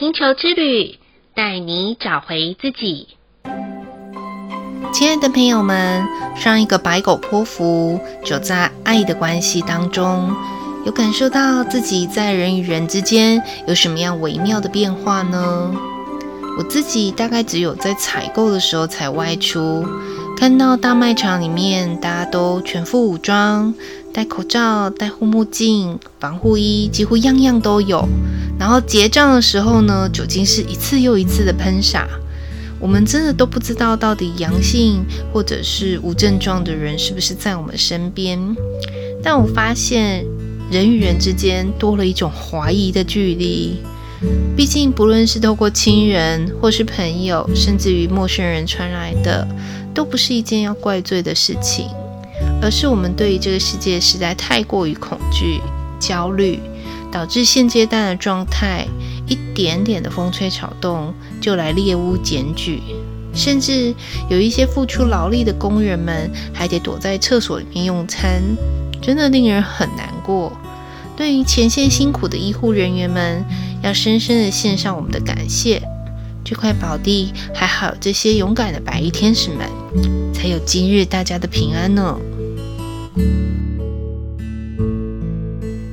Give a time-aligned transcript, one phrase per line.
[0.00, 0.98] 星球之旅，
[1.34, 3.06] 带你找回自己。
[4.94, 6.02] 亲爱的朋友们，
[6.34, 10.34] 上一个白狗波符走在爱的关系当中，
[10.86, 15.70] 有感受到自己在人与人之间有什么样微妙的变化呢？
[16.56, 19.86] 我自己大概只有在采购的时候才外出，
[20.40, 23.74] 看到大卖场里面大家都全副武装，
[24.10, 28.08] 戴口罩、戴护目镜、防护衣，几乎样样都有。
[28.58, 32.08] 然后结账的时候呢，酒精是一次又一次的喷洒。
[32.78, 38.38] 我们真的都不知道到底阳性或者是无症状的人是不是在我们身边。
[39.22, 40.24] 但我发现
[40.70, 43.76] 人与人之间多了一种怀疑的距离。
[44.56, 49.46] 毕竟，不论是透过亲人，或是朋友，甚至于陌生人传来的，
[49.94, 51.88] 都不是一件要怪罪的事情，
[52.62, 55.60] 而是我们对于这个世界实在太过于恐惧、
[55.98, 56.58] 焦虑，
[57.10, 58.86] 导致现阶段的状态，
[59.26, 62.80] 一点点的风吹草动就来猎屋检举，
[63.34, 63.94] 甚至
[64.28, 68.42] 有一些付出劳力的工人们，还得躲在厕所里面用餐，
[69.02, 70.52] 真的令人很难过。
[71.16, 73.44] 对于前线辛苦的医护人员们，
[73.82, 75.82] 要深深的献上我们的感谢。
[76.50, 79.68] 这块宝地还好有这些勇敢的白衣天使们，
[80.34, 82.18] 才有今日大家的平安呢。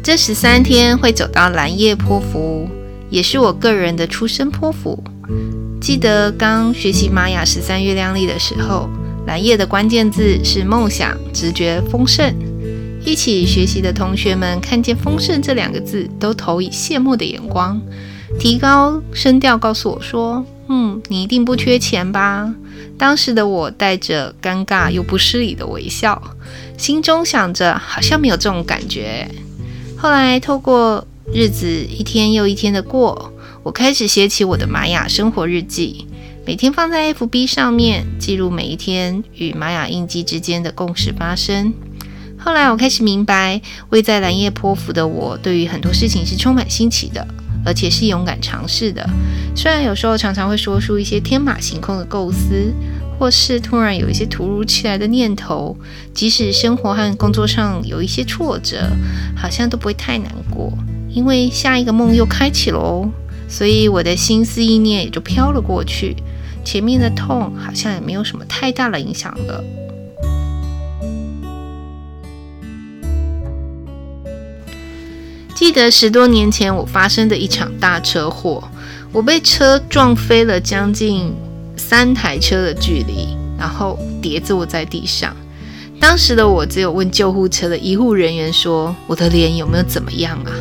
[0.00, 2.68] 这十三天会走到蓝夜波符，
[3.10, 5.02] 也是我个人的出生波符。
[5.80, 8.88] 记得刚学习玛雅十三月亮历的时候，
[9.26, 12.32] 蓝夜的关键字是梦想、直觉、丰盛。
[13.04, 17.82] 一起学习的同学们看见“丰盛”这两个字，都投以羡慕的眼光，
[18.38, 22.54] 提高声调告诉我说：“嗯，你一定不缺钱吧？”
[22.98, 26.20] 当时的我带着尴尬又不失礼的微笑，
[26.76, 29.26] 心中想着好像没有这种感觉。
[29.96, 33.32] 后来透过日子一天又一天的过，
[33.62, 36.06] 我开始写起我的玛雅生活日记，
[36.46, 41.72] 每天放在 FB 上面记录每一天与玛雅印记之间的共识发生。
[42.38, 47.26] 后来我开始明白，位在蓝夜波符的我，对于很多事情是充满新奇的，
[47.64, 49.08] 而且是勇敢尝试的。
[49.54, 52.72] 虽然有时候常常会说出一些天马行空的构思，
[53.18, 55.76] 或是突然有一些突如其来的念头，
[56.12, 58.90] 即使生活和工作上有一些挫折，
[59.36, 60.72] 好像都不会太难过，
[61.08, 63.08] 因为下一个梦又开启了哦。
[63.48, 66.16] 所以我的心思意念也就飘了过去，
[66.64, 69.62] 前面的痛好像也没有什么太大的影响了。
[75.64, 78.62] 记得十多年前我发生的一场大车祸，
[79.10, 81.32] 我被车撞飞了将近
[81.74, 85.34] 三台车的距离，然后跌坐在地上。
[85.98, 90.52] 当时的我只有问救护车的医护人员说：“我的脸有没有怎么样啊？”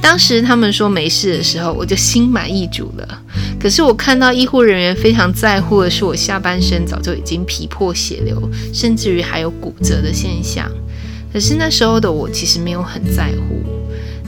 [0.00, 3.22] 当时他们说没事的时候，我就心满意足了。
[3.58, 8.40] 可是我看到医护人员非常在乎的是我下半身早就已经皮破血流，
[8.72, 10.70] 甚至于还有骨折的现象。
[11.32, 13.75] 可是那时候的我其实没有很在乎。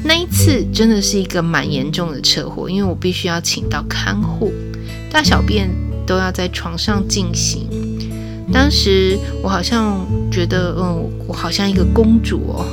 [0.04, 4.52] 那一次真的是一个蛮严重的车祸，因为我必须要请到看护，
[5.10, 5.68] 大小便
[6.06, 7.68] 都要在床上进行。
[8.52, 12.64] 当时我好像觉得，嗯，我好像一个公主哦，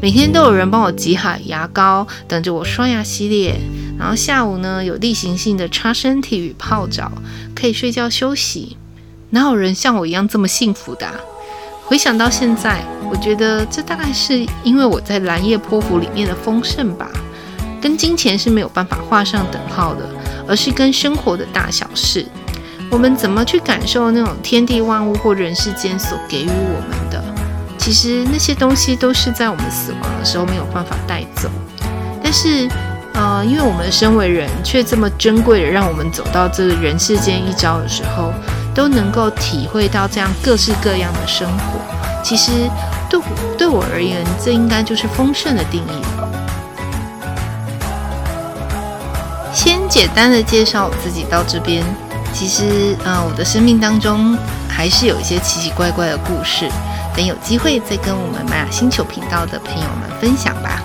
[0.00, 3.58] 每天都有人帮我挤好牙膏，等着我刷牙洗脸，
[3.98, 7.10] 然后下午呢有例行性的擦身体与泡澡，
[7.54, 8.76] 可以睡觉休息。
[9.30, 11.14] 哪有人像我一样这么幸福的啊？
[11.92, 17.06] 回想到现在，我觉得这大概是因为我在蓝夜波符里面的丰盛吧，
[17.82, 20.08] 跟金钱是没有办法画上等号的，
[20.48, 22.24] 而是跟生活的大小事，
[22.90, 27.22] 我们怎么去感受那种天地万物或人世间所给予我们的，
[27.76, 31.50] 其实那些东西都是在我们死亡的时候没有办法带走，
[32.24, 32.66] 但是，
[33.12, 38.32] 呃，因为我们身为人，却这么珍贵的让我们走到这个人世间一遭的时候。
[38.74, 41.78] 都能够体会到这样各式各样的生活，
[42.22, 42.50] 其实
[43.10, 43.24] 对我
[43.58, 46.28] 对我而言，这应该就是丰盛的定义了。
[49.52, 51.84] 先简单的介绍我自己到这边，
[52.32, 54.36] 其实啊、我的生命当中
[54.68, 56.70] 还是有一些奇奇怪怪的故事，
[57.14, 60.82] 等有机会再跟我们玛雅星球频道的朋友们分享吧。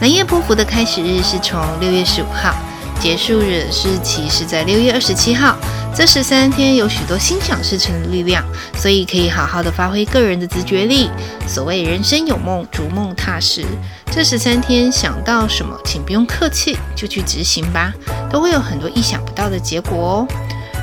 [0.00, 2.52] 蓝夜波符的开始日是从六月十五号，
[3.00, 5.56] 结束日是其是在六月二十七号。
[5.98, 8.44] 这十三天有许多心想事成的力量，
[8.76, 11.10] 所以可以好好的发挥个人的直觉力。
[11.44, 13.64] 所谓人生有梦，逐梦踏实。
[14.08, 17.92] 这十三天想到什么，请不用客气，就去执行吧，
[18.30, 20.28] 都会有很多意想不到的结果哦。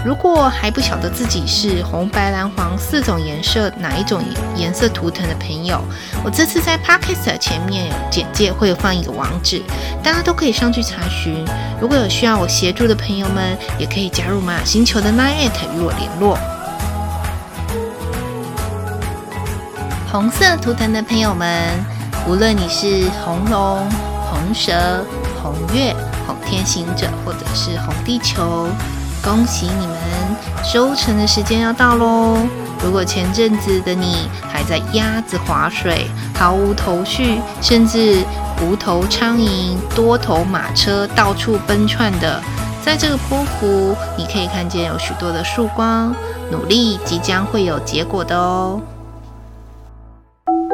[0.06, 4.24] 如果还不晓得自己是红、白、蓝、黄四种颜色哪一种
[4.56, 5.84] 颜色图腾的朋友，
[6.24, 9.64] 我这次在 Podcast 前面简介会放一个网址，
[10.04, 11.44] 大家都可以上去查询。
[11.82, 16.38] 如果有需要我协助的朋友们，也可以加入玛雅星球的 LINE@ 与我联络。
[20.12, 21.84] 红色图腾的朋友们，
[22.28, 23.90] 无论你是红龙、
[24.30, 25.04] 红蛇、
[25.42, 25.96] 红月、
[26.28, 28.68] 红天行者，或者是红地球。
[29.26, 29.98] 恭喜你们，
[30.64, 32.38] 收成的时间要到喽！
[32.84, 36.06] 如果前阵子的你还在鸭子划水，
[36.36, 38.24] 毫无头绪，甚至
[38.62, 42.40] 无头苍蝇、多头马车到处奔窜的，
[42.86, 46.14] 在这个波湖，你可以看见有许多的曙光，
[46.52, 48.80] 努力即将会有结果的哦。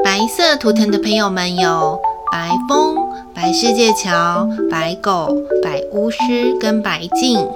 [0.03, 1.97] 白色图腾的朋友们有
[2.29, 2.97] 白风、
[3.33, 5.33] 白世界桥、白狗、
[5.63, 7.47] 白巫师跟白镜。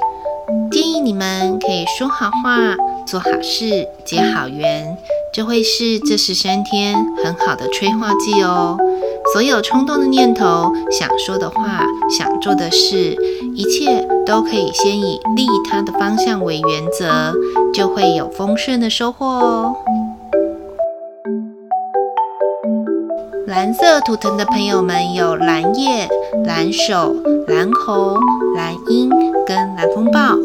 [0.72, 2.76] 建议你们可以说好话、
[3.06, 4.98] 做好事、结好缘，
[5.34, 8.78] 这会是这十三天很好的催化剂哦。
[9.34, 11.86] 所有冲动的念头、想说的话、
[12.18, 13.16] 想做的事，
[13.56, 17.34] 一切都可以先以利他的方向为原则，
[17.74, 19.76] 就会有丰盛的收获哦。
[23.48, 26.08] 蓝色图腾的朋友们有蓝叶、
[26.46, 27.16] 蓝手、
[27.48, 28.20] 蓝猴、
[28.56, 29.10] 蓝鹰
[29.46, 30.36] 跟蓝风暴。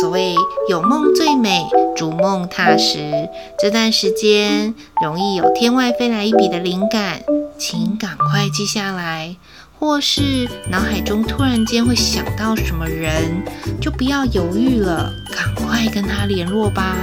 [0.00, 0.34] 所谓
[0.68, 1.66] 有梦最美，
[1.96, 3.28] 逐梦踏实。
[3.58, 7.22] 这段时间容易有天外飞来一笔的灵感，
[7.58, 9.36] 请赶快记下来。
[9.78, 13.42] 或是脑海中突然间会想到什么人，
[13.80, 16.94] 就不要犹豫了，赶快跟他联络吧。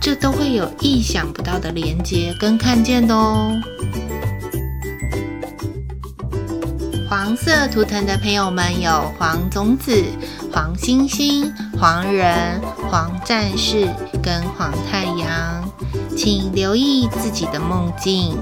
[0.00, 3.54] 这都会有意想不到的连接跟看见的哦。
[7.08, 10.02] 黄色图腾的朋友们有黄种子、
[10.56, 12.58] 黄星星、黄人、
[12.88, 13.86] 黄战士
[14.22, 15.70] 跟黄太阳，
[16.16, 18.34] 请留意自己的梦境，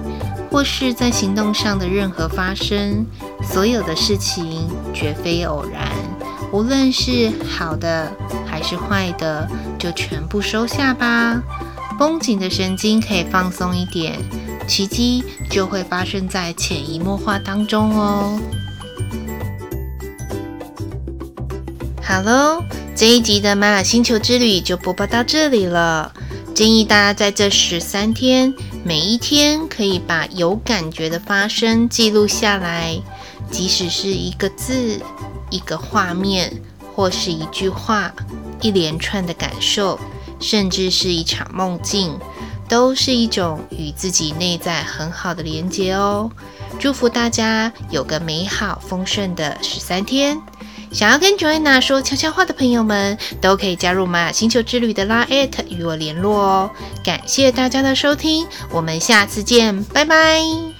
[0.48, 3.04] 或是在行动上的任何发生。
[3.42, 5.90] 所有的事情绝非偶然，
[6.52, 8.12] 无论是好的
[8.46, 11.42] 还是坏的，就全部收下吧。
[11.98, 14.20] 绷紧的神经可以放松一点。
[14.68, 18.38] 奇迹就会发生在潜移默化当中哦。
[22.06, 22.62] 好喽，
[22.94, 26.12] 这一集的玛雅星球之旅就播报到这里了。
[26.54, 28.52] 建议大家在这十三天，
[28.84, 33.00] 每一天可以把有感觉的发生记录下来，
[33.50, 35.00] 即使是一个字、
[35.48, 36.52] 一个画面，
[36.94, 38.14] 或是一句话、
[38.60, 39.98] 一连串的感受，
[40.38, 42.14] 甚至是一场梦境。
[42.66, 46.30] 都是一种与自己内在很好的连接哦。
[46.78, 50.40] 祝福大家有个美好丰盛的十三天。
[50.94, 56.70] 想要跟 Joanna 说悄悄话的朋友们，都可以加入玛雅星球之旅的拉 at 与我联络哦。
[57.04, 60.73] 感谢大家的收听，我们下次见，拜拜。